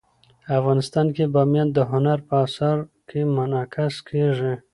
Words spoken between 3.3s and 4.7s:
منعکس کېږي.